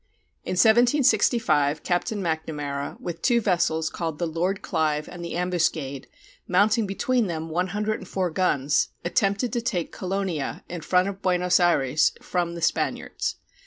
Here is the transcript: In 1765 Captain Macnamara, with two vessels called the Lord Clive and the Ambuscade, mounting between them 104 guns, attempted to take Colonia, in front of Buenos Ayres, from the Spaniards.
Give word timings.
In 0.43 0.53
1765 0.53 1.83
Captain 1.83 2.23
Macnamara, 2.23 2.99
with 2.99 3.21
two 3.21 3.39
vessels 3.39 3.91
called 3.91 4.17
the 4.17 4.25
Lord 4.25 4.63
Clive 4.63 5.07
and 5.07 5.23
the 5.23 5.35
Ambuscade, 5.37 6.07
mounting 6.47 6.87
between 6.87 7.27
them 7.27 7.49
104 7.49 8.31
guns, 8.31 8.89
attempted 9.05 9.53
to 9.53 9.61
take 9.61 9.91
Colonia, 9.91 10.63
in 10.67 10.81
front 10.81 11.07
of 11.07 11.21
Buenos 11.21 11.59
Ayres, 11.59 12.13
from 12.19 12.55
the 12.55 12.63
Spaniards. 12.63 13.35